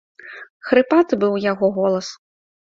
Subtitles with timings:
[0.69, 2.13] Хрыпаты быў яго голас!